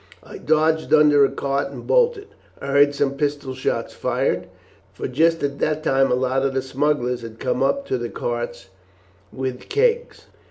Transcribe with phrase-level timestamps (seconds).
[0.23, 2.25] I dodged under a cart and bolted.
[2.59, 4.47] I heard some pistol shots fired,
[4.93, 8.09] for just at that time a lot of the smugglers had come up to the
[8.09, 8.69] carts
[9.31, 10.25] with kegs.